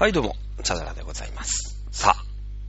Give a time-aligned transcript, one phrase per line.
[0.00, 1.76] はい、どうも、チャドラでございます。
[1.90, 2.16] さ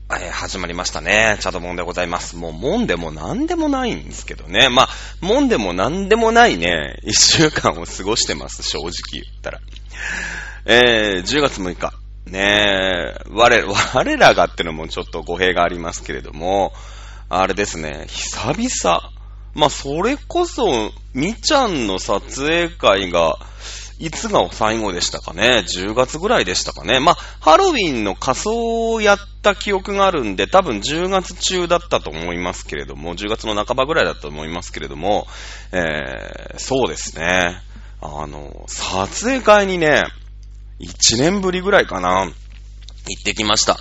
[0.09, 1.37] あ、えー始まりましたね。
[1.39, 2.35] チャドモンでございます。
[2.35, 4.67] もう、もんでもなんでもないんですけどね。
[4.67, 9.61] まあ、もんでもなんでもないね、一週間を過ごしてます、正直言ったら。
[10.65, 11.93] えー、10月6日。
[12.25, 13.63] ねえ、我、
[13.93, 16.73] 我らがってのもちょっと語弊がありますけれども、
[17.29, 19.09] あれですね、久々。
[19.53, 23.37] まあ、それこそ、みちゃんの撮影会が、
[24.01, 26.99] いつが最後でしたかね ?10 月ぐらいでしたかね？
[26.99, 35.27] まあ、ハロウィンの仮装をやった記憶があるんで、多分10月中だったと思いますけれども、10月の半ばぐらいだったと思いますけれども、
[35.71, 37.61] えー、そうですね。
[38.01, 40.03] あの、撮影会にね、
[40.79, 42.31] 1年ぶりぐらいかな、行
[43.19, 43.77] ってきました。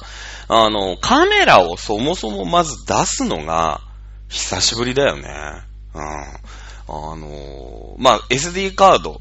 [0.49, 3.81] あの、カメラをそもそもまず出すのが、
[4.29, 5.29] 久しぶりだよね。
[5.95, 6.03] うん。
[6.03, 9.21] あの、まあ、SD カード、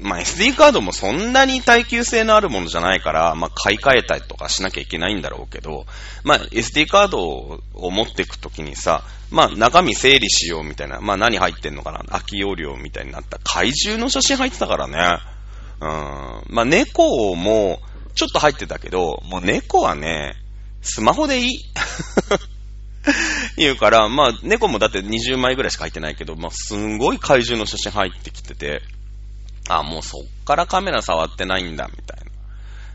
[0.00, 5.86] まあ、SD カードもそんなに耐久性のあるものじゃないから、まあ、買い替えたりとかしなきゃいけないんだろうけど、
[6.24, 15.18] まあ、SD カードを持っていくときにさ、まあ、中身整理しようみたいな、まあ、何入ってんのかな、空き容量みたいになった怪獣の写真入ってたからね。
[15.80, 16.54] うん。
[16.54, 17.80] まあ、猫も、
[18.14, 20.34] ちょっと入ってたけど、もう猫はね、
[20.82, 21.58] スマホでいい。
[23.56, 28.82] 言うから、まあ、猫もだって20枚ぐらいしか入ってないけど、まあ、すんごい怪獣の写真入ってきてて、
[29.68, 32.30] あ、もうそっからカメラ触ってないんだ、みたいな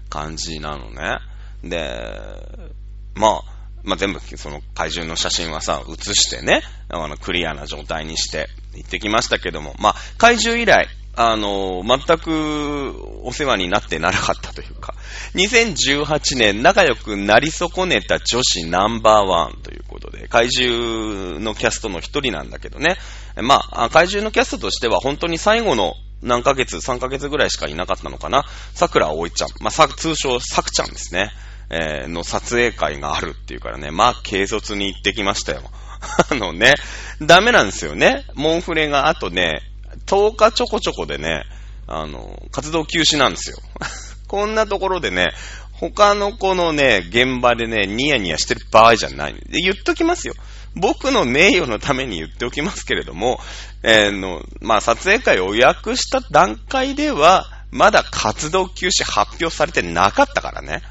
[0.09, 1.19] 感じなのね。
[1.63, 2.69] で、
[3.15, 12.93] まあ、まあ、全部その怪獣の写真はさ、写してね、あの、クリアな状態にして行ってきましたけども、まあ、怪獣以来、あの、全く
[13.23, 14.95] お世話になってなかったというか、
[15.35, 22.97] 2018年仲良くなり損ねた女子ナンバーワンということで、怪獣のキャストの一人なんだけどね、
[23.41, 25.93] まあ、怪獣のキャストとしては本当に最後の
[26.25, 31.31] 何ヶ月、3ヶ月ぐらいしかいなかったのかな、桜葵ちゃん、まあ、さ通称さくちゃんですね、
[31.69, 35.61] えーの撮影会があるっていうからね、まあ、軽率に行ってきましたよ。
[36.29, 36.73] あのね、
[37.21, 38.25] ダメなんですよね。
[38.33, 39.61] モンフレがあとね、
[40.05, 41.43] 10日ちょこちょこでね、
[41.87, 43.57] あの、活動休止なんですよ。
[44.27, 45.33] こんなところでね、
[45.73, 49.35] 他の子のね、現場でね、ニヤニヤしてる場合じゃない。
[49.47, 50.33] で、言っときますよ。
[50.75, 53.39] 僕の名誉のために言っておきますけれども、
[53.83, 60.81] えーの、まあ、撮影会を予約した段階では、まだ活動休止発表されてなかったからね。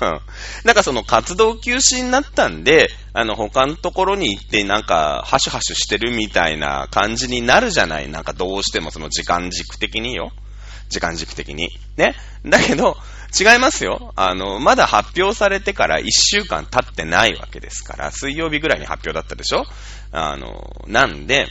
[0.64, 10.32] なんかその活動休止になったんで、あの他のところに行ってなんかハシュハシュしてるみたいな感じになるじゃないなんかどうしてもその時間軸的によ。
[10.88, 11.70] 時間軸的に。
[11.96, 12.14] ね。
[12.44, 12.96] だけど、
[13.38, 14.12] 違いますよ。
[14.16, 19.64] あの、まだ発表されてから1週間経ってないわけですから、水曜日ぐらいに発表だったでしょ？
[20.12, 21.46] あの、なんで、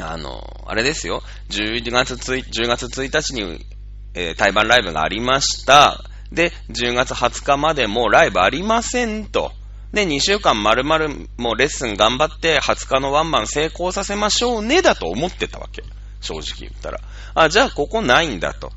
[0.00, 1.22] あの、あれですよ。
[1.50, 3.66] 11月1、10月1日に、
[4.14, 6.02] えー対バンライブがありました。
[6.32, 9.52] で、10月20日までもライブありませんと。
[9.92, 15.82] で、2週間丸々もうレッスン頑張って20日のワンマン成功させましょうねだと思ってたわけ。
[16.20, 17.00] 正直言ったら。
[17.34, 18.72] あ、じゃあここないんだと。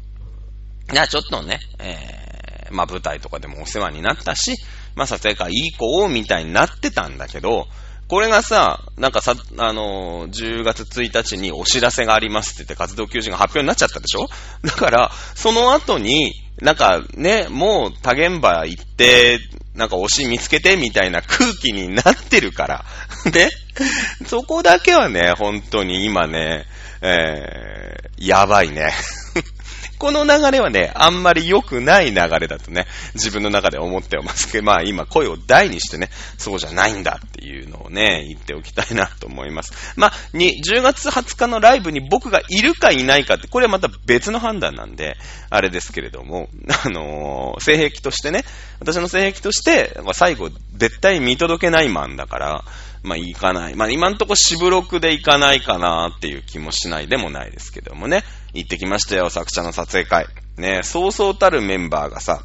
[0.92, 4.56] じゃあちょっとね、えー、まあ舞台とかでもお世話になったし、
[4.96, 7.68] まあ撮影会いい子をみたいになってたんだけど、
[8.08, 14.28] これがさ、なんかさ、あのー10月1日にお知らせがありますって言って活動休止が発表になっちゃったでしょ？
[14.64, 19.40] だから、その後に、なんかね、もう多現場行って、
[19.76, 22.86] なんか推し見つけてみたいな空気になってるから。
[23.32, 23.50] で、
[24.28, 26.66] そこだけはね、本当に今ね、
[27.02, 28.92] えー、やばいね。
[30.00, 39.74] この流れはね、あんまり良くない流れだとね、自分の中で思ってますけど、まあ今声を大にしてね、そうじゃないんだっていうのをね、言っておきたいなと思います。
[39.98, 45.18] まあ、に、10月20日のライブに僕がいるかいないかって、これはまた別の判断なんで、
[45.50, 46.48] あれですけれども、
[46.86, 48.46] あのー性癖としてね、
[48.80, 52.64] 私の性癖として、最後、絶対見届けないマンだから、
[53.04, 53.76] まあ行かない。
[53.76, 58.24] まあ今んとこ渋録で行かないかなっていう気もしないでもないですけどもね。
[58.54, 60.28] 行ってきましたよ、作者の撮影会。
[60.58, 62.44] ね、そうそうたるメンバーがさ、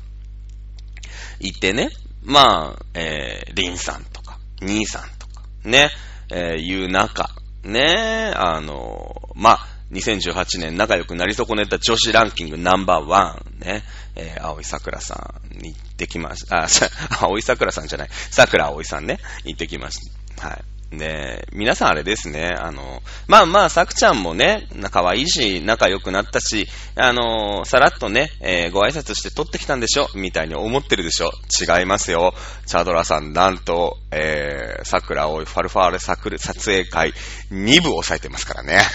[1.41, 1.91] 行ってね、
[2.23, 5.91] まあ、えー、リンさんとか、兄さんとか、ね、
[6.31, 7.31] えー、いう中、
[7.65, 13.83] ね、あのまあ、2018年仲良くなり損ねた女子ランキングナンバーワン、ね、
[14.17, 16.65] えー、青井桜さんに行ってきました。
[16.65, 16.89] あ、さ
[17.21, 18.09] 青井桜さんじゃない。
[18.31, 20.24] 桜青井さんね、行ってきました。
[20.41, 20.65] はい。
[20.99, 30.09] で、皆さんあれですね、あの、まあまあ、さくちゃんもね、可愛いいし、仲良くなったし、あの、さらっとね、えーご挨拶して撮ってきたんでしょ？
[30.15, 31.33] みたいに思ってるでしょ？
[31.61, 32.33] 違いますよ。
[32.67, 37.13] チャドラさん、なんと、えー、桜青いファルファーレサクル撮影会
[37.51, 38.81] 2部を抑えてますからね。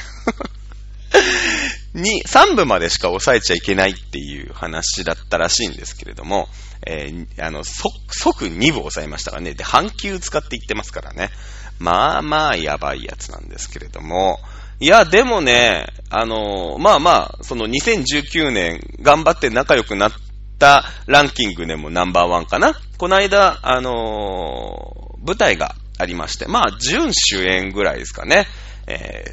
[1.93, 6.49] に、3部までしか抑えちゃいけないっていう話だったらしいんですけれども、
[6.91, 9.53] えー、あの、即、即2部抑えましたからね。
[9.53, 11.29] で、半球使っていってますからね。
[11.77, 14.39] まあまあやばいやつなんですけれども、
[14.79, 20.11] いや、でもね、あの、まあまあ、その2019年頑張って仲良くなっ
[20.57, 22.73] たランキングでもナンバーワンかな。
[22.97, 28.47] この間、あの、舞台がありまして、まあ、準主演ぐらいですかね、
[28.87, 29.25] え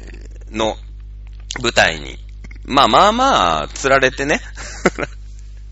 [0.51, 0.75] ー、の
[1.61, 2.17] 舞台に、
[2.65, 4.41] まあまあまあ、釣られてね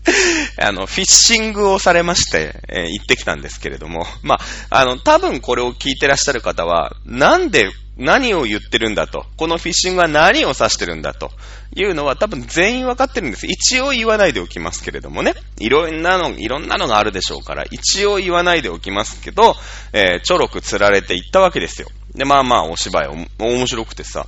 [0.58, 4.38] あの、フィッシングをされまして、えー、行ってきたんですけれども、ま
[4.70, 11.30] あ、あの、多分これを聞いてらっしゃる方は、なんで、何を言ってるんだと、このフィッシングは何を指してるんだと
[11.74, 13.46] いうのは多分全員わかってるんです。
[13.46, 15.32] 一応言わないでおきますけれどもね。
[15.58, 19.56] いろんなの、いろんなのがあるでしょうから、一応言わないでおきますけど、
[19.94, 21.88] えー、ちょろく釣られて行ったわけですよ。
[22.14, 24.26] で、まあまあお芝居お面白くてさ、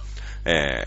[0.51, 0.83] え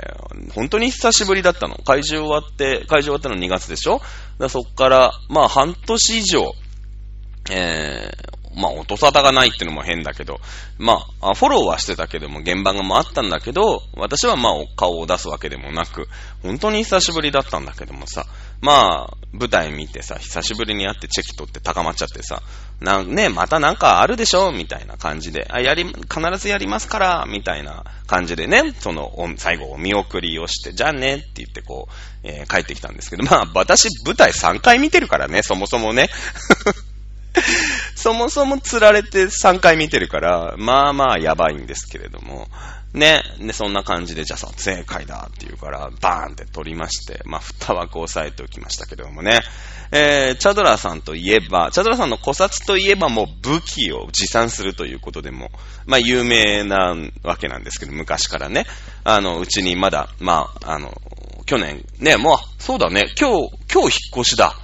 [0.50, 1.76] ー、本当に久しぶりだったの。
[1.76, 4.02] 会場終わって、会場終わったの2月でしょ？
[4.40, 6.54] だそっから、まあ半年以上、
[7.52, 10.40] えー、まあ音沙汰がないってのも変だけど、
[10.78, 16.08] まあ、フォローはしてたけども、現場がもあったんだけど、私はまあ顔を出すわけでもなく、
[16.44, 18.26] 本当に久しぶりだったんだけどもさ、
[18.62, 22.42] まあ、舞台見てさ、久しぶりに会ってチェキ取って高まっちゃってさ、
[22.80, 24.52] な、ね、またなんかあるでしょ？
[24.52, 25.98] みたいな感じで、あ、やり、必
[26.38, 31.92] ずやりますからみたいな感じでね、その、最後お見送りをして、じゃあねって言ってこう、
[32.24, 36.10] えー、帰ってきたんですけど、まあ、私舞台3回見てるからね、そもそもね。
[38.02, 42.48] そもそも釣られて3回見てるから、まあまあやばいんですけれども、
[42.96, 49.42] ね、で、そんな感じで、じゃあ撮影会だって言うから、バーンって撮りまして、まあ、二枠押さえておきましたけどもね。
[49.92, 55.52] えー、チャドラーさんといえば、チャドラーさんの古刹といえばもう武器を持参するということでも、
[55.86, 58.66] まあ、有名なわけなんですけど、昔からね。
[59.04, 60.92] あの、うちにまだ、まあ、あの、
[61.46, 64.56] 去年、ね、もう、そうだね、今日、今日引っ越しだ。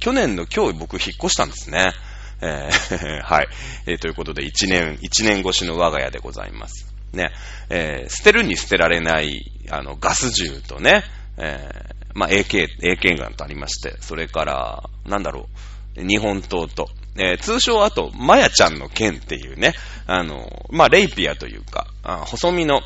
[0.00, 1.92] 去年の今日僕引っ越したんですね。
[2.40, 3.48] えー、 はい。
[3.86, 6.86] えー、ということで、一年、一年越しの我が家でございます。
[7.12, 7.30] ね、
[7.70, 11.04] えー、捨てるに捨てられない、あの、ガス銃とね、
[11.36, 15.48] えー、まあ、AK、AK ガンとありまして、それから、なんだろ
[15.96, 19.74] う、日本刀と、えー、通称あと、マヤちゃんの剣っていうね、
[20.06, 22.82] あの、まあ、レイピアというか、あ細身の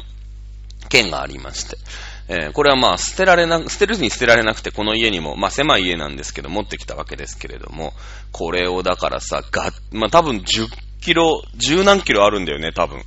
[0.89, 1.77] 剣がありまして、
[2.29, 7.93] えー、これはまあ、捨てられな、捨てるに捨てられなくて、この家にも、まあ、狭い家なんですけど、持ってきたわけですけれども、
[8.31, 10.69] これをだからさ、が、まあ、多分10
[11.01, 13.03] キロ、10何キロあるんだよね、多分。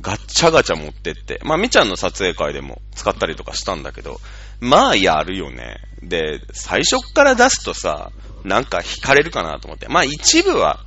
[0.00, 1.40] ガッチャガチャ持ってって。
[1.42, 4.20] まあ、みちゃんの撮影会でも使ったりとかしたんだけど、
[4.60, 5.78] まあ、やるよね。
[6.02, 8.10] で、最初から出すとさ、
[8.44, 9.88] なんか惹かれるかなと思って。
[9.88, 10.84] まあ、一部は、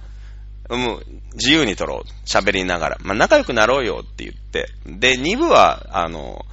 [0.70, 2.28] もう、自由に撮ろう。
[2.28, 2.98] 喋りながら。
[3.02, 4.68] まあ、仲良くなろうよって言って。
[4.86, 6.46] で、二部は、あの、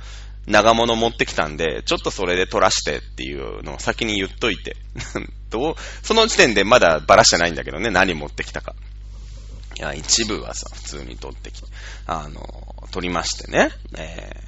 [0.46, 4.76] 長物持ってきたんで、ちょっとそれで撮らしてっていうのを先に言っといて。
[5.50, 8.74] どうその時点でまだバラしてないんだけどね、何持ってきたか。
[9.78, 11.68] いや、一部はさ、普通に撮ってきて、
[12.06, 14.42] あの、撮りましてね、え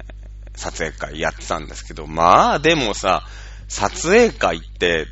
[0.53, 3.27] ー、撮影会やってたんですけど、まあ、でもさ、
[3.67, 5.05] 撮影会って、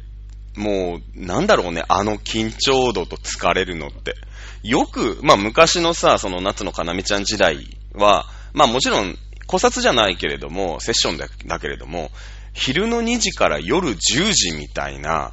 [0.55, 4.15] もう、なんだろうね、あの緊張度と疲れるのって。
[4.63, 9.17] よく、まあ昔のさ、その夏のかなみちゃん時代は、まあもちろん、
[9.47, 12.11] 古刹じゃないけれども、セッションだだけれども、
[12.53, 15.31] 昼の2時から夜10時みたいな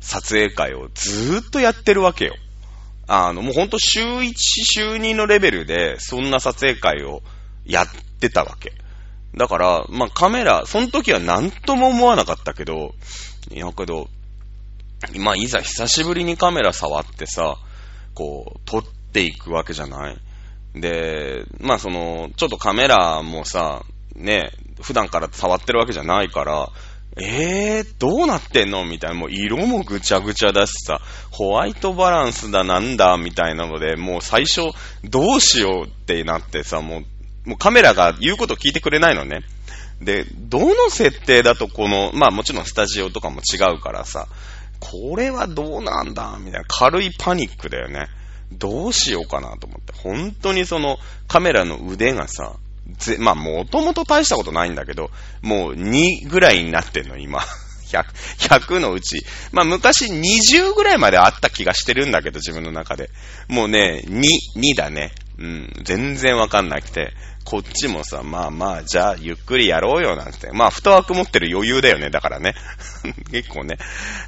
[0.00, 2.34] 撮影会をずーっとやってるわけよ。
[3.06, 7.22] あの、もうほんと週1、週2のレベルで、そんな撮影会を
[7.64, 7.88] やっ
[8.20, 8.74] てたわけ。
[9.34, 12.94] だから、まあ、カメラ、その時は何とも思わなかったけど、
[13.50, 14.08] いやけど、
[15.18, 17.56] まあ、いざ久しぶりにカメラ触ってさ、
[18.14, 20.18] こう、撮っていくわけじゃない
[20.74, 23.82] で、まあ、その、ちょっとカメラもさ、
[24.14, 26.68] ね、普段から触ってるわけじゃないから、
[27.20, 28.84] えー、どうなってんの？
[28.84, 31.00] みたいな、もう色もぐちゃぐちゃだしさ、
[31.32, 34.70] ホワイトバランスだなんだ、みたいなので、もう最初、
[35.02, 36.98] どうしようってなってさ、も
[37.44, 39.40] う、もうカメラが言うこと聞いてくれないのね。
[40.00, 44.28] で、どの設定だとこの、まあもちろんスタジオとかも違うからさ、
[44.78, 46.38] これはどうなんだ？
[46.38, 48.06] みたいな軽いパニックだよね。
[48.52, 49.92] どうしようかなと思って。
[49.92, 52.56] 本当にそのカメラの腕がさ、
[52.96, 55.10] ぜ、まあ、もともと大したことないんだけど、
[55.42, 57.40] もう2ぐらいになってんの、今。
[57.88, 58.04] 100、
[58.38, 59.24] 100のうち。
[59.52, 63.10] まあ、昔20ぐらいまであった気がしてるんだけど、自分の中で。
[63.48, 64.22] もうね、2、
[64.56, 65.12] 2だね。
[65.38, 67.14] うん、全然わかんなくて。
[67.48, 70.52] こっちもさ、まあまあ、じゃあ、ゆっくりやろうよ、なんて。
[70.52, 72.54] まあ、二枠持ってる余裕だよね、だからね。
[73.32, 73.78] 結構ね。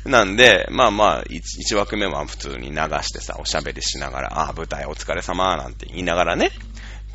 [0.06, 6.50] なんで、まあまあ1、1枠目は普通に流してさ、おしゃべりしながら、ああ、舞台お疲れ様、なんて言いながらね、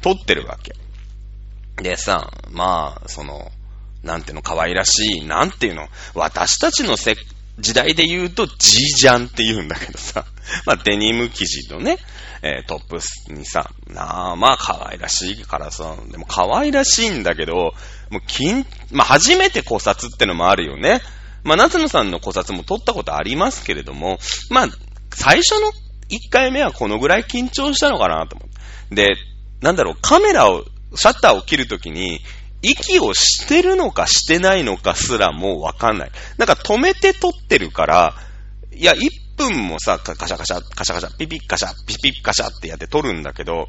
[0.01, 0.75] 撮ってるわけ。
[1.81, 3.51] でさ、まあ、その、
[4.03, 7.15] なんていうの、可愛らしい、なんていうの、私たちのせ
[7.57, 10.25] 時代で言うと、ジージャンって言うんだけどさ、
[10.67, 11.97] まあ、デニム生地のね、
[12.45, 17.73] えー、トップスにさ、なあ、まあ、可愛らしいからさ、でも可愛らしいんだけど、
[18.11, 21.01] もう、金、まあ、初めて考察ってのもあるよね。
[21.43, 24.19] まあ、夏野さんの考察も撮ったことありますけれども、
[24.51, 24.67] まあ、
[25.11, 25.71] 最初の
[26.09, 28.49] 1回目はこのぐらい緊張したのかなと思っ
[28.89, 28.95] て。
[28.95, 29.15] で、
[29.61, 32.19] なんだろう、カメラを、シャッターを切るときに、
[32.61, 36.11] 息をしてるのかしてないのかすらもうわかんない。
[36.37, 38.13] なんか止めて撮ってるから、
[38.71, 43.67] いや、1分もさ、カシャカシャ、カシャカシャ、ピピッカシャ、ピピッカシャってやって撮るんだけど、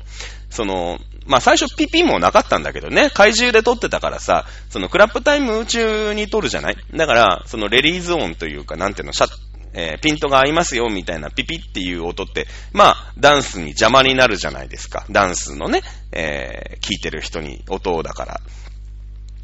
[0.50, 6.76] その、まあ、最初ピピもなかったんだけどね、怪獣で撮ってたからさ、そのクラップタイム中に撮るじゃない？
[6.94, 9.30] だから、そのレリーズ音というか、なんていうの、シャッ、
[9.74, 15.04] えー、ピントが合いますよ、みたいなピピっていう音って、まあ、ダンスに邪魔になるじゃないですか。
[15.10, 15.82] ダンスのね、
[16.12, 18.40] えー、聞いてる人に音だから。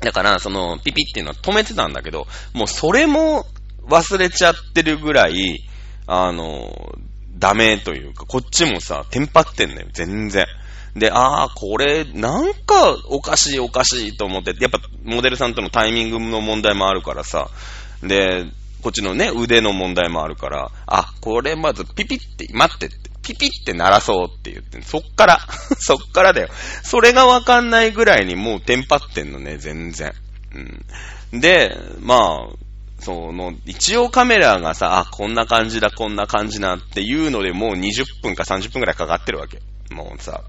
[0.00, 3.44] だから、その、ピピっていうのは止めてたんだけど、もうそれも
[3.88, 5.64] 忘れちゃってるぐらい、
[6.14, 6.94] あの、
[7.38, 10.46] ダメというか、こっちもさ、テンパってんのよ、全然。
[10.94, 17.48] で、ああ、これ、なんか、おかしいおかしいと思って、やっぱ、モデルさんとのタイミングの問題もあるからさ、
[18.02, 18.44] で、
[18.82, 25.38] こっちのね、腕の問題もあるから、あ、これまずピピって、待ってって、ピピって鳴らそうって言って、そっから、
[25.80, 26.48] そっからだよ。
[26.82, 30.12] それがわかんないぐらいにもうテンパってんのね、全然。
[31.32, 31.40] うん。
[31.40, 32.61] で、まあ、
[33.02, 39.60] その、一応カメラがさ、あ、こんな感じだ、こんな感じなっていうのでもう20分か30分くらいかかってるわけ。
[39.92, 40.42] もうさ。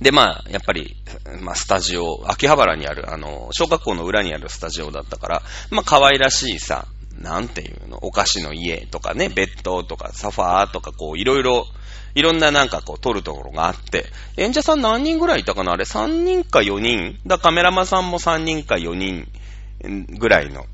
[0.00, 0.96] で、まあ、やっぱり、
[1.40, 6.86] まあ、スタジオ、秋葉原にある、あの、小学校の裏にあるスタジオだったから、まあ、可愛らしいさ、
[7.20, 11.66] なんていうの、お菓子の家とかね、ベッドとかサファーとか、こう、いろいろ、
[12.16, 17.20] いろんななんかこう、撮るところがあって、演者さん何人ぐらいいたかなあれ、3人か4人？
[17.24, 19.28] だカメラマンさんも3人か4人
[20.18, 20.66] ぐらいの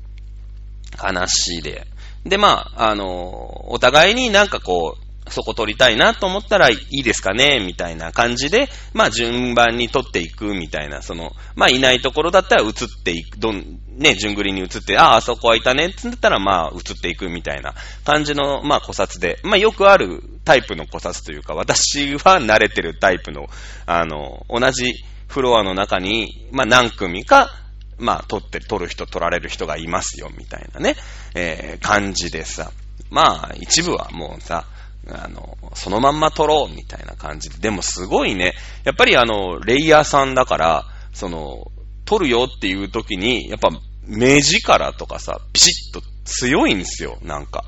[0.97, 1.87] 話で。
[2.25, 23.47] で、まあ、あの、お互いになんかこう、そこ撮りたいなと思ったらいいですかねみたいな感じで、まあ順番に撮っていくみたいな、その、まあいないところだったら映っていく、どん、ね、順繰りに映って、ああ、あそこはいたねって言ったらまあ映っていくみたいな感じの、まあ考察で、まあよくあるタイプの考察というか、私は慣れてるタイプの、
[23.85, 24.93] あの、同じ
[25.27, 27.51] フロアの中に、まあ何組か、
[27.99, 30.95] まあ、撮って、撮る人、撮られる人がいますよ、みたいなね、
[31.35, 32.71] えー、感じでさ。
[33.09, 34.65] まあ、一部はもうさ、
[35.07, 37.57] あの、そのまんま撮ろう、みたいな感じで。
[37.57, 38.53] でもすごいね、
[38.83, 41.71] やっぱりあの、レイヤーさんだから、その、
[42.05, 43.69] 撮るよっていう時に、やっぱ、
[44.05, 47.63] 目力とかさ、ピシッと強いんですよ、なんか。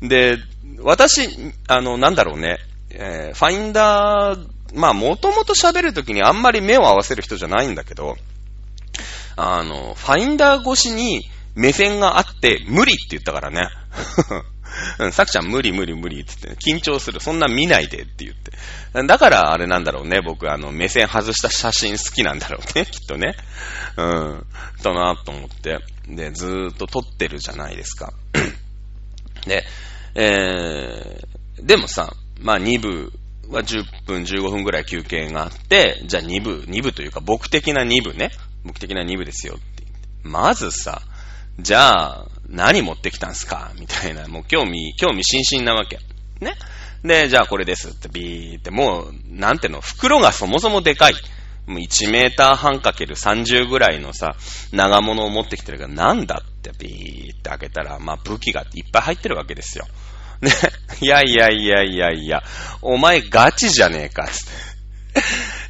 [0.00, 0.38] で、
[0.82, 1.28] 私、
[1.68, 2.58] あの、なんだろうね、
[2.90, 8.16] えー、ファインダー、まあ、もともと喋るときにあんまり目を合わせる人じゃないんだけど、
[9.36, 13.68] あの、ファインダー越しに目線があって、無理って言ったからね。
[14.98, 17.20] うん、さくちゃん無理無理無理って言って、ね緊張する。
[17.20, 18.52] そんな見ないでって言って。
[19.06, 20.20] だからあれなんだろうね。
[20.20, 22.84] 僕あの、目線外した写真好きなんだろうね。
[22.90, 23.36] きっとね。
[23.96, 24.46] うん。
[24.82, 25.78] だなと思って。
[26.08, 28.12] で、ずーっと撮ってるじゃないですか。
[29.46, 29.64] で、
[30.14, 33.12] えー、でもさ、まあ2部
[33.48, 38.30] は10分15分ぐらい休憩があって、じゃあ2部、2部というか僕的な2部ね。
[38.66, 39.84] 僕的な2部ですよって。
[40.22, 41.02] まずさ、
[41.58, 43.72] じゃあ、何持ってきたんすか？
[43.78, 45.98] みたいな、もう興味、興味津々なわけ。
[46.40, 46.54] ね？
[47.02, 51.14] で、じゃあこれですってビーって、もう、なんていうの、袋がそもそもでかい。
[51.66, 54.36] もう1メーター半かける30ぐらいのさ、
[54.72, 59.86] 長物を持ってきてるから、なんだってビーって開けたら、まあ武器がいっぱい入ってるわけですよ。
[60.40, 60.52] ね？
[61.00, 62.42] いやいやいやいやいや、
[62.82, 65.20] お前ガチじゃねえか、つって。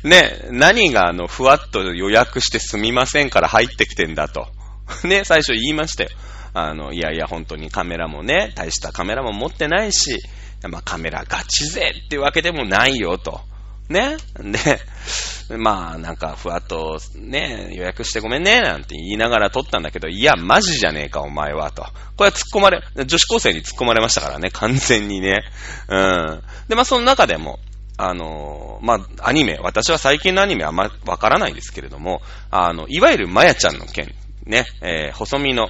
[0.06, 4.46] ね、何があの、ふわっと予約してすみませんから入ってきてんだと。
[5.04, 6.10] ね、最初言いましたよ。
[6.54, 10.20] あの、いやいや、本当にカメラもね、大したカメラも持ってないし、
[10.68, 13.40] まあカメラガチ勢ってわけでもないよと。
[13.88, 14.16] ね。
[14.40, 21.82] で、まあなんかふわっとね、予約してごめんね、なんて言いながら撮ったんだけど、いや、マジじゃねえか、お前は、と。
[22.16, 25.44] これは突っ込まれ、女子高生に突っ込まれましたからね、完全にね。
[25.88, 26.42] うん。
[26.68, 27.58] で、まあその中でも、
[27.98, 35.68] あのまあ、アニメ、私は最近のアニメはあんまわからないですけれども、あの、いわゆるマヤちゃんの件、ね、えー、細身の、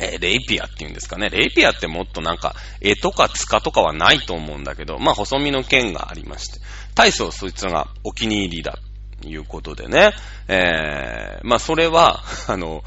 [0.00, 1.28] えー、レイピアっていうんですかね。
[1.28, 6.58] レイピアってもっとなんか、絵とか塚とかはないと思うんだけど、まあ、細身の剣がありまして、
[6.94, 8.78] 大層そいつがお気に入りだ、
[9.24, 10.12] いうことでね。
[10.48, 12.82] えー、まあ、それは、 あの、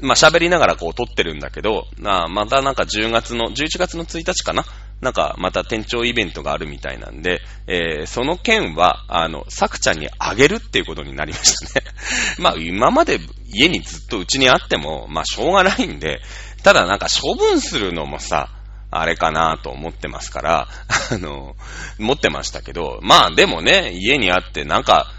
[0.00, 4.64] まあ、喋りながらこう撮ってるんだけど、まあ、またなんか10月の、11月の1日かな
[5.00, 11.86] なんかまた店長イベントがあるみたいなんで、えー、その件は、あの、さくちゃんにあげるっていうことになりましたね。
[12.38, 16.20] まあ今まで家にずっとうちにあっても、まあしょうがないんで、
[16.62, 18.50] ただなんか処分するのもさ、
[18.90, 20.68] あれかなと思ってますから、
[21.12, 21.56] あの、
[21.98, 25.12] 持ってましたけど、まあでもね、家にあってなんか、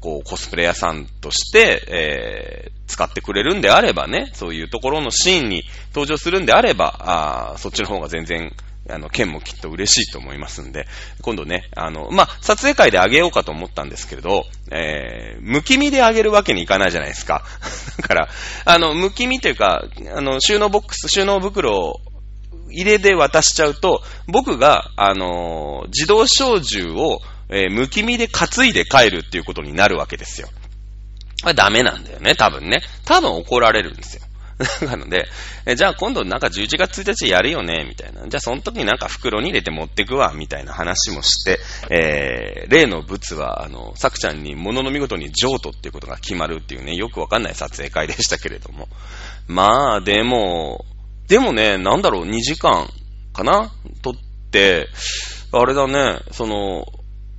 [0.00, 5.64] こう、コスプレ屋さんとして、えー、使ってくれるんであればね、そういうところのシーンに
[5.94, 8.52] 登場するんであれば、あそっちの方が全然、
[8.88, 10.86] あの、剣もきっと嬉しいと思いますんで、
[11.22, 17.44] 今度ね、あの、まあ、撮影会であげようかと思ったんですけれど、えー、むき身であげるわけにいかないじゃないですか。
[18.00, 18.28] だから、
[18.64, 22.00] あの、むき身というか、あの、収納ボックス、収納袋を
[22.70, 30.48] 入れで渡しちゃうと、僕が、あのー、自動小銃を、えー、むき身で担いで帰るっていうことになるわけですよ。
[31.42, 32.82] これダメなんだよね、多分ね。
[33.04, 34.22] 多分怒られるんですよ。
[34.86, 35.28] なので、
[35.66, 38.26] えじゃあ今度なんか11月1日やるよね、みたいな。
[38.26, 41.58] じゃあその時になんか袋に入れて持ってくわ、みたいな話もして、
[41.90, 48.88] えー、例の物は、あの、さくちゃんに物の見事に譲渡っていうことが決まるっていうね、よくわかんない撮影会でしたけれども。
[49.46, 50.86] まあ、でも、
[51.28, 52.88] でもね、なんだろう、2時間
[53.34, 53.70] かな？
[54.02, 54.14] 撮っ
[54.50, 54.88] て、
[55.52, 56.86] あれだね、その、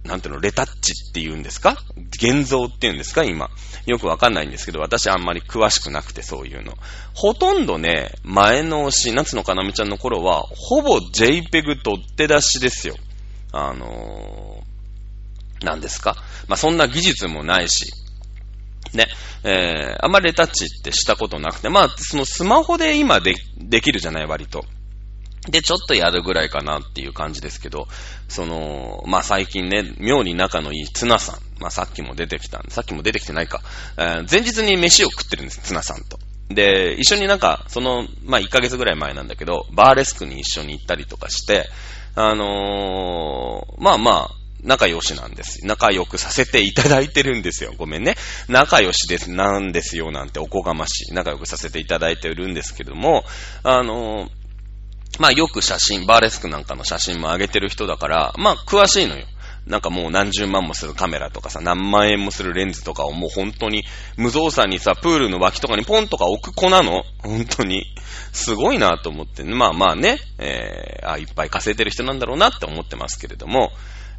[0.07, 1.77] なんていうの、レタッチって言うんですか？
[2.17, 3.23] 現像って言うんですか？
[3.23, 3.49] 今。
[3.85, 6.73] よくわかんないんですけど、私あんまり詳しくなくてそういうの。
[7.13, 12.95] ほとんどね、前の押し、夏のかなみちゃんの頃は、ほぼ JPEG 取って出しですよ。
[13.51, 16.15] あのー、なんですか？
[16.47, 17.91] まあ、そんな技術もないし、
[18.93, 19.07] ね、
[19.43, 24.63] えー、あんまりレタッチってしたことなくて、まあ、そのスマホで今で、できるじゃない、割と。
[25.49, 27.87] で、ちょっとやるぐらいかなっていう感じですけど、
[28.27, 31.39] その、まあ、最近ね、妙に仲のいいツナさん。
[31.59, 33.61] まあ、さっきも出てきた、さっきも出てきてないか。
[33.97, 36.19] えー、前日に飯を食ってるんです、ツナさんと。
[36.49, 41.69] で、一緒になんか、その、まあ、1ヶ月ぐらい前なんだけど、バーレスクに一緒に行ったりとかして、
[42.15, 44.29] あのー、まあまあ、
[44.63, 45.65] 仲良しなんです。
[45.65, 47.73] 仲良くさせていただいてるんですよ。
[47.77, 48.15] ごめんね。
[48.47, 51.13] 仲良しです、なんですよ、なんておこがましい。
[51.13, 53.23] 仲良くさせていただいてるんですけども、
[53.63, 54.29] あのー、
[55.19, 59.25] まあよく写真、バーレスクなんかの写真も上げてる人だから、まあ詳しいのよ。
[59.65, 63.83] なんかもう何十万もするカメラとかさ、何万円もするレンズとかをもう本当に
[64.15, 67.85] 無造作にさ、プールの脇とかにポンとか置く子なの本当に。
[68.31, 73.71] すごいなと思って、まあまあね、えー、あ、いっぱい稼いでる人なんだろうなって思ってますけれども、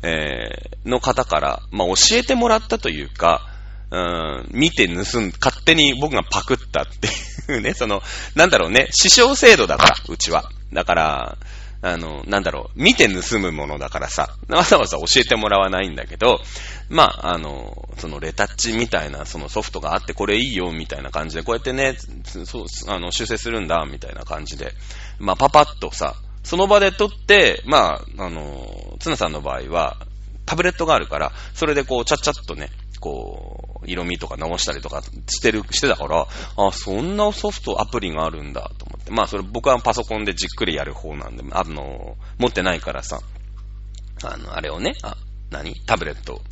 [0.02, 3.46] えー、の方から、まあ教えてもらったというか、
[3.90, 7.08] うん、見て盗ん、勝手に僕がパクったって
[7.52, 8.02] いうね、その、
[8.34, 10.50] なんだろうね、師匠制度だから、うちは。
[10.72, 11.38] だから、
[11.80, 16.40] あの、なんだろう、見て盗むものだからさ、わざわざ教えてもらわないんだけど、
[16.88, 21.96] まあ、あの、そのレタッチみたいなそのソフトがあってこれいいよみたいな感じで、こうやってね、
[22.44, 24.72] そう、あの、修正するんだみたいな感じで、
[25.20, 29.98] まあ、パパッとさ、その場で撮って、まあ、あの、ツナさんの場合は、
[30.46, 39.10] タブレットがあるから、それでこう、ちゃっちゃっとね、こう、色味とか直したりとかしてる、してたから、あ、そんなソフト、アプリがあるんだと思って。
[39.10, 43.20] まあ、それ僕はパソコンでじっくりやる方なんで、あの、持ってないからさ、
[44.22, 45.16] あの、あれをね、あ、
[45.50, 45.74] 何？
[45.86, 46.42] タブレット。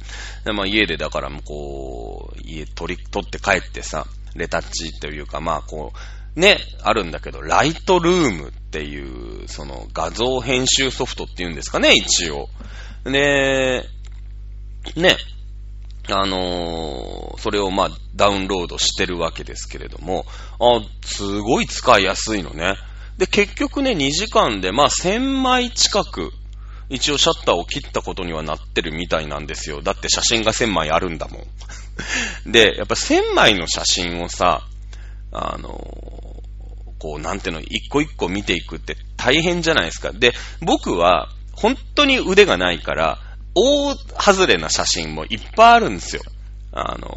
[0.44, 5.92] で、まあ、家でだからこう、家取り、取って帰ってさ、レタッチというか、まあ、こ
[6.36, 12.48] う、ね、あるんだけど、ライトルームっていう、その画像編集ソフトっていうんですかね、一応。
[13.04, 13.84] で、
[14.96, 15.16] ね、
[16.10, 20.24] あのー、それをまあダウンロードしてるわけですけれども、
[20.60, 22.76] あ、すごい使いやすいのね。
[23.18, 26.32] で、結局ね、2時間でまあ1000枚近く、
[26.88, 29.82] 一応シャッターを切ったことにはなってるみたいなんですよ。
[29.82, 31.46] だって写真が1000枚あるんだもん。
[32.50, 34.62] で、やっぱ1000枚の写真をさ、
[35.32, 40.12] あのー、こう、なんていうの、一個一個見ていくって大変じゃないですか。
[40.12, 43.18] で、僕は、本当に腕がないから、
[43.58, 46.22] 大外れな写真もいっぱいあるんですよ。
[46.72, 47.08] あの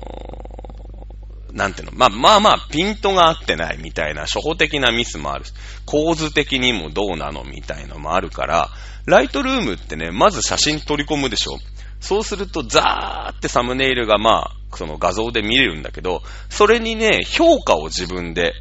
[1.51, 5.51] ー、なんていうの、まあまあまあ、ピントが合ってないみたいな、初歩的なミスもあるし、
[5.85, 8.69] 構図的にもどうなのみたいのもあるから、
[9.05, 11.57] ライトルームってね、まず写真取り込むでしょ。
[11.99, 18.53] そうすると、ザーってサムネイルがまあ、その画像で見れるんだけど、それにね、評価を自分で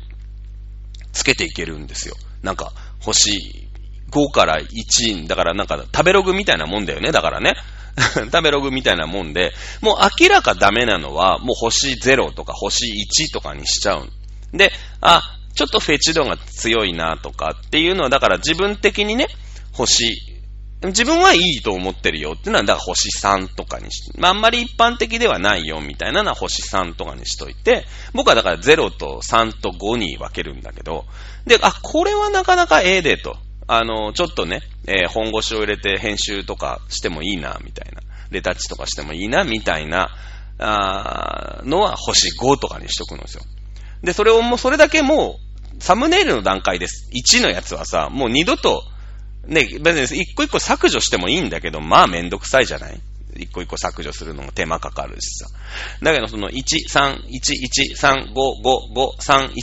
[1.12, 2.16] つけていけるんですよ。
[2.42, 3.67] なんか、星
[4.10, 7.54] 5から1、だからなんか食べログみたいなもんだよね、だからね。
[8.30, 14.08] 食べログみたいなもんで、もう明らかダメなのは、もう星0とか星1とかにしちゃう。
[14.52, 15.22] で、あ、
[15.54, 19.26] ちょっとフェチ度が強いなとかっていうのは、だから自分的にね、
[19.72, 20.16] 星、
[20.84, 31.04] 自分はいいと思ってるよっていうのは、だから星3とかにし、まあ、あんまり一般的ではないよみたいなのは星3とかにしといて、僕はだから0と3と5に分けるんだけど、
[31.46, 33.36] で、あ、これはなかなかええでと。
[33.68, 38.00] あの、ちょっとね、えー、本腰を入れて編集とかしてもいいな、みたいな。
[38.30, 40.08] レタッチとかしてもいいな、みたいな、
[40.58, 43.44] あのは星5とかにしとくんですよ。
[44.02, 45.38] で、それをもう、それだけも
[45.78, 47.10] う、サムネイルの段階です。
[47.38, 48.82] 1のやつはさ、もう二度と、
[49.46, 53.00] ね、別に一個一個削除してもいいんだけど、まあめんどくさいじゃない？
[53.36, 55.46] 一個一個削除するのも手間かかるしさ。
[56.02, 59.54] だけどその1、3、1、1、3、5、5、5、3、1、1っ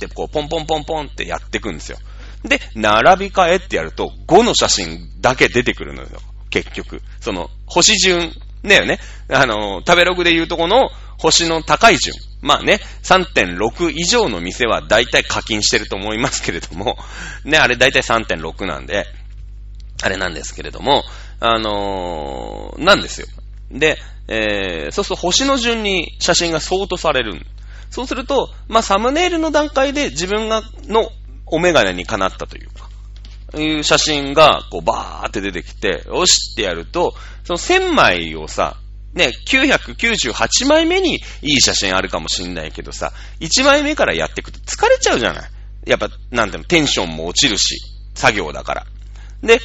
[0.00, 1.98] てこうポンポンポンポンってやっていくんですよ。
[2.44, 6.08] で、並び替えってやると5の写真だけ出てくるのよ。
[6.50, 7.00] 結局。
[7.20, 8.32] その、星順
[8.64, 8.98] だよね。
[9.28, 12.16] あの、食べログで言うとこの星の高い順。
[12.40, 16.96] まあね、3.6以上の店は大体課金してると思いますけれども、
[17.44, 19.06] ね、あれ大体3.6なんで、
[20.02, 21.04] あれなんですけれども、
[21.38, 23.28] あのー、なんですよ。
[23.70, 27.40] で、えー、そうすると星の順に写真が相当される。
[27.90, 31.10] そうすると、まあ、サムネイルの段階で自分が、の
[31.52, 32.88] お眼鏡にかなったというか、
[33.60, 38.78] いう写真が、こう、バーって出てきて、よしってやると、その1000枚をさ、
[39.12, 45.50] ね、998枚目にいい写真あるかもしんないけどさ、1枚目からやっていくと疲れちゃうじゃない
[45.84, 47.76] やっぱ、なんていうの、テンションも落ちるし、
[48.14, 48.86] 作業だから。
[49.42, 49.60] で、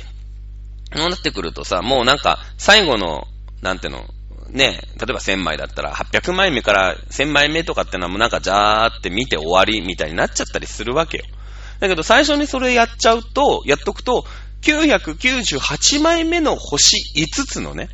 [0.93, 3.23] そうなってくるとさ、もうなんか、最後の、
[3.62, 4.06] なんていうの、
[4.50, 11.26] ね、例えば1000枚だったら、800枚目から1000枚目とかってのはもうなんか、じゃーって見て終わりみたいになっちゃったりするわけよ。
[11.79, 14.25] だけど最初にそれやっちゃうと、やっとくと、
[14.61, 17.89] 998枚目の星5つのね、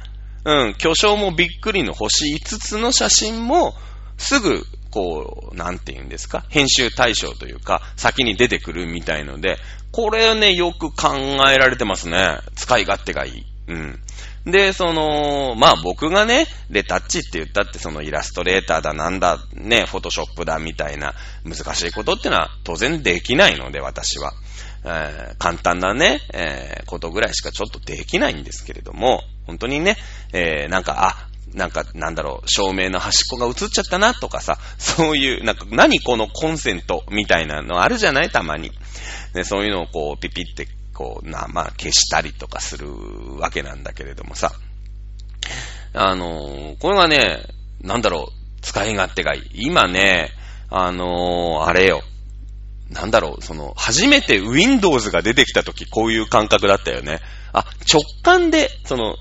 [0.46, 3.76] うん、巨匠もびっくりの星5つの写真も、
[4.18, 9.58] すぐ、こう、なんて言うんですか、編集対象というか、先に出てくるみたいので、
[9.92, 11.16] これね、よく考
[11.52, 12.40] えられてますね。
[12.56, 13.46] 使い勝手がいい。
[13.68, 14.00] うん。
[14.46, 21.14] で、その、まあ僕がね、レタッチって言ったってそのイラストレーターだなんだ、ね、フォトショップだみたいな
[21.46, 24.34] 難しいことってのは当然できないので私は。
[24.86, 29.96] えー、簡単なね、えー、ことぐらいしかちょっとできないんですけれども、本当にね、
[30.34, 38.30] えー、なんか、あ、なんか、なんだろう、照明の端っこが映っちゃったなとかさ、そういう、なんか、何このコンセントみたいなのあるじゃない？
[38.30, 38.72] たまに。
[39.34, 42.88] ね、そういうのをこう、ピピってこう、な、まあ、消したりとかする
[43.38, 44.52] わけなんだけれどもさ。
[45.94, 47.46] あの、これがね、
[47.82, 49.68] なんだろう、使い勝手がいい。
[49.68, 50.32] 今ね、
[50.70, 52.02] あの、あれよ。
[52.90, 57.20] なんだろう、その、初めて Windows が出てきた時、こういう感覚だったよね。
[57.52, 59.16] あ、直感で、その、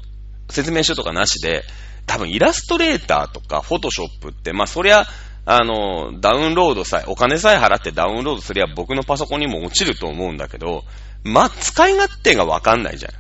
[0.51, 1.65] 説明書とかなしで、
[2.07, 5.07] 多分イラストレーターとか、フォトショップって、まあ、そりゃ、
[5.45, 10.85] あの、ダウンロードさえ、お金さえ払ってダウンロードすりゃ僕のパソコンにも落ちると思うんだけど、
[11.25, 13.13] ま、使い勝手がわかんないじゃん。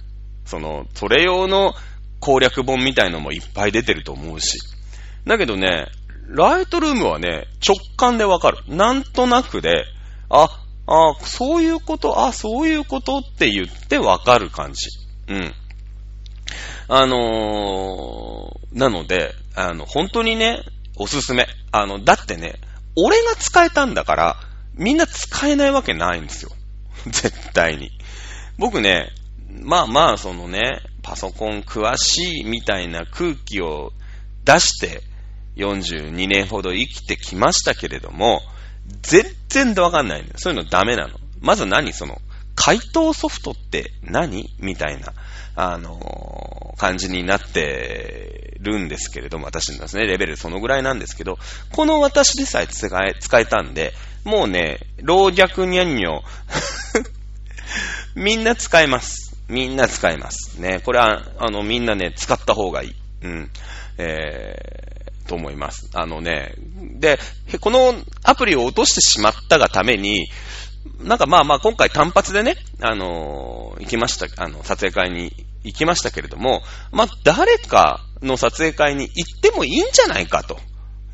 [0.44, 1.74] その、それ用の
[2.20, 4.58] 攻略本みたいのもいっぱい出てると思うし。
[5.26, 5.86] だけどね、
[6.28, 8.58] ライトルームはね、直感でわかる。
[8.68, 9.84] なんとなくで、
[10.28, 10.48] あ、
[10.86, 14.88] あ、そういうこと、あ、そういうことって言ってわかる感じ。
[15.28, 15.54] うん。
[16.88, 20.60] あのー、なので、あの、本当にね、
[20.96, 21.46] おすすめ。
[21.70, 22.54] あの、だってね、
[22.96, 24.36] 俺が使えたんだから、
[24.74, 26.50] みんな使えないわけないんですよ。
[27.10, 27.90] 絶対に。
[28.58, 29.10] 僕ね、
[29.48, 33.92] まあまあ、そのね、パソコン詳しいみたいな空気を
[34.44, 35.02] 出して
[35.56, 38.40] 42年ほど生きてきましたけれども、
[39.02, 41.18] 全然わかんないの、そういうのダメなの。
[41.40, 42.20] まず何その、
[42.54, 45.12] 回答ソフトって何みたいな、
[45.54, 51.38] あのー、感じになってるんですけれども、私のですね、レベルそのぐらいなんですけど、
[51.72, 53.92] この私でさえ使え、使えたんで、
[54.24, 56.22] もうね、老若にゃんにょ、
[58.14, 59.36] みんな使えます。
[59.48, 60.60] みんな使えます。
[60.60, 62.94] ね、これは、あの、みんなね、使った方がいい。
[63.22, 63.50] うん。
[63.98, 65.90] えー、と思います。
[65.94, 66.54] あのね、
[66.98, 67.18] で、
[67.60, 70.28] このアプリを落としてしまったがために、
[71.00, 75.32] なんかまあまあ今回単発でね、あのー、行きました、あの、撮影会に
[75.64, 80.58] 行きましたけれども、まあ誰かの撮影会に行ってもいいんじゃないかと。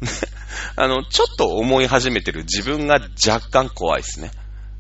[0.77, 4.31] あの、ちょっと思い始めてる自分が若干怖いですね。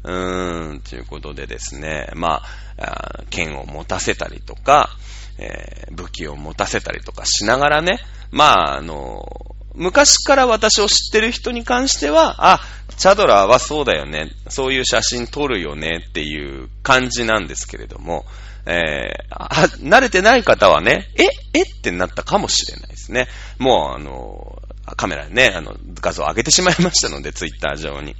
[0.04, 2.42] うーん、ということでですね、ま
[2.78, 4.90] あ、剣を持たせたりとか、
[5.38, 7.98] えー、武器を持たせたりとかしながらね、
[8.30, 9.24] まあ、あの、
[9.74, 12.60] 昔から私を知ってる人に関しては、あ、
[12.96, 16.04] チャドラーはそうだよね、そういう写真撮るよね。
[16.08, 18.24] っていう感じなんですけれども、
[18.66, 23.28] えー、慣れてない方はね、ええってなったかもしれないですね。
[23.58, 24.60] もう、あの、
[24.96, 28.16] カメラにね、あの、画像を上げてしまいましたので、ツイッター上に。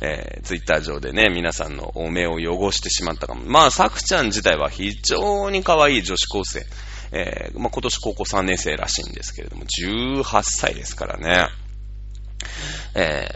[0.00, 3.44] えー、ツイッター上でね、皆さんのお目を汚してしまったかも。
[3.44, 6.64] まあ、サクちゃん自体は非常に可愛い女子高生。
[7.12, 11.48] えー、まあ、今年高校3年生らしいんですけれども、18歳ですからね。
[12.94, 13.28] え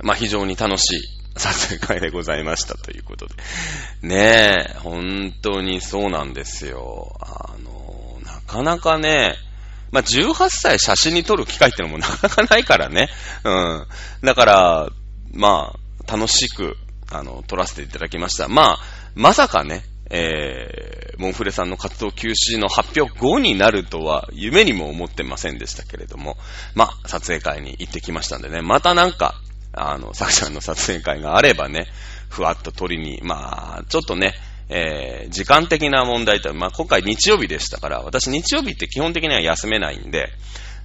[0.00, 1.00] ー、まあ、非常に楽しい、
[1.36, 3.34] 撮影会でございましたということで。
[4.02, 7.16] ねえ、本当にそうなんですよ。
[7.20, 9.34] あの、なかなかね、
[9.94, 13.08] まあ、18歳写真に撮る機会ってのもなかなかないからね。
[13.44, 13.86] うん。
[14.24, 14.88] だから、
[15.32, 15.72] ま
[16.04, 16.76] あ、楽しく、
[17.12, 18.48] あの、撮らせていただきました。
[18.48, 18.78] まあ、
[19.14, 26.36] まさかね、えー、モンフレさんの活動休止の発表後になるとは夢にも思ってませんでしたけれども、
[26.74, 29.36] まあ、撮影会に行ってきましたんでね、またなんか、
[29.72, 31.86] あの、作者の撮影会があればね、
[32.28, 34.34] ふわっと撮りに、まあ、ちょっとね、
[34.68, 40.30] えー、時間的な問題と、まあ、今回日曜日でしたから、私日曜日って基本的には休めないんで、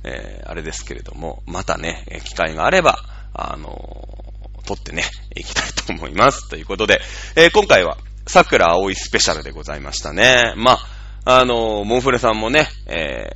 [0.03, 2.99] えー、あれですけれども、またね、機会があれば、
[3.33, 5.03] あのー、撮ってね、
[5.35, 6.49] 行きたいと思います。
[6.49, 7.01] ということで、
[7.35, 10.53] えー、今回は、桜葵スペシャルでございましたね。
[10.55, 10.79] ま
[11.25, 13.29] あ、あのー、モンフレさんもね、え、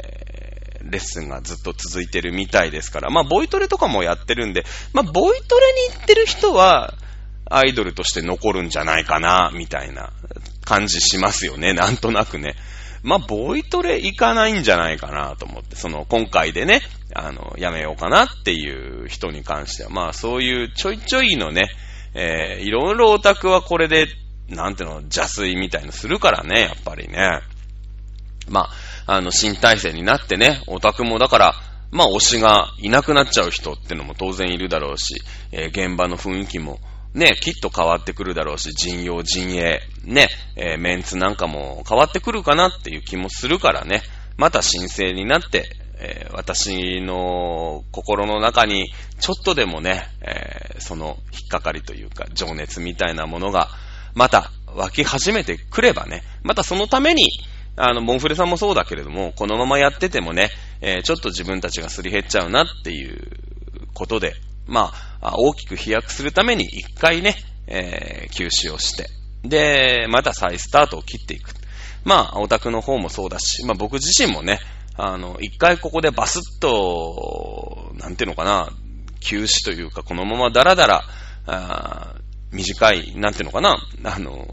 [0.84, 6.94] レッスンがずっと続いてるみたいですから、まあ、ボイトレとかもやってるんで、まあ、ボイトレに行ってる人は、
[7.56, 10.12] アイドルとして残るんじゃないかな、みたいな
[10.66, 11.74] 感じしますよね。
[11.76, 12.56] なんとなくね。
[13.04, 16.82] まあ、ボイトレ行かないんじゃないかなと思って、その、今回でね、
[17.14, 21.70] あの、やめようかなっていう人に関しては、まあ、そういうちょいちょいのね、
[22.14, 24.08] えー、いろいろオタクはこれで、
[24.48, 27.42] なんていうの、邪推みたいのするからね、やっぱりね。
[28.50, 28.70] ま
[29.06, 31.56] あ、あの、新体制になってね、オタクもだから、
[31.92, 36.80] まあ、推しがいなくなっちゃう人ってのも当然いるだろうし、えー、現場の雰囲気も、
[37.14, 44.02] ね、きっと変わってくるだろうし、人用、陣営、ね、えー、メンツなんかも変わってくるかなっていう気もするからね、
[44.38, 53.70] また新生になって、えー、私の心の中にちょっとでもね、えー、その引っかかりというか、情熱みたいなものが、
[54.16, 57.30] また湧き始めてくればね、またそのために、
[57.76, 60.50] あの、モンフレさんもそうだけれども、このままやっててもね、
[60.82, 63.38] えー、ちょっと自分たちがすり減っちゃうなっていう
[63.94, 64.36] ことで、
[64.68, 67.36] まあ、大きく飛躍するために一回ね、
[67.68, 69.08] えー、休止をして、
[69.44, 71.52] で、また再スタートを切っていく。
[72.06, 74.60] まあ、オタクの方もそうだし、まあ僕自身もね、
[74.96, 78.70] あの、一回ここでバスッと、なんていうのかな、
[79.20, 81.04] 休止というか、このままダラダラ、
[81.46, 82.16] あ
[82.52, 84.46] 短い、なんていうのかな、あの、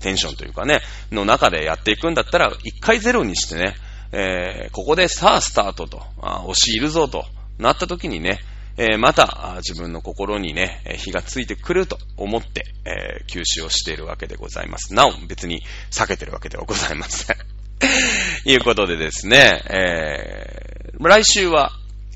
[0.00, 3.74] テンションというかね、の中でやっていくんだったら、一回ゼロにしてね、
[4.12, 7.24] えー、ここでさあスタートと、あ推しいるぞと
[7.58, 8.40] なった時にね、
[8.76, 14.94] えー、また自分の心にね、火がついてくると思って、えー、休止をしているわけでございます。
[14.94, 17.36] なお、別に避けてるわけではございません。
[18.44, 21.72] いうことでですね、えー、来週は、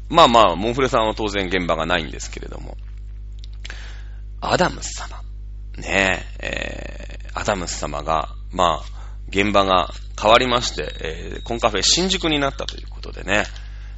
[0.09, 2.77] まあまあ、モンフレさんは当然現場がないんですけれども、
[4.41, 5.23] アダムス様、
[5.77, 8.97] ねえ、ー、アダムス様が、まあ、
[9.29, 13.45] 現場が変わりまして、えー、コンカフェ新宿になったということでね、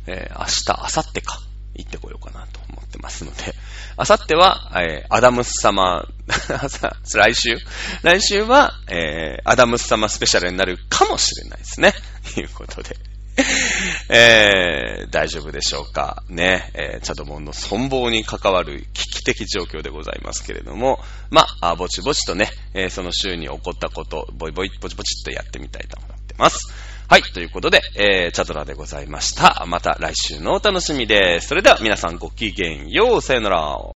[0.07, 1.41] えー、明日、明後日か、
[1.75, 3.55] 行ってこようかなと思ってますので、
[3.97, 6.07] あさっては、えー、アダムス様、
[7.15, 7.59] 来週
[8.03, 11.95] 来週は、えー、アダムス様スペシャルになるかもしれないですね。
[12.35, 12.97] と いうことで。
[14.09, 21.01] えー、大丈夫でしょうかね、えー、チャドモンの存亡に関わる危機的状況でございますけれども、
[21.31, 26.67] まあ、ぼちぼちとね、えー、その週に起こったこと、ボイボイ、ぼちぼちっとやってみたいと思ってます。
[27.11, 27.23] はい。
[27.23, 29.65] ということで、えー、チャドラでございました。
[29.67, 31.49] また来週のお楽しみです。
[31.49, 33.21] それでは皆さんごきげんよう。
[33.23, 33.79] さよなら。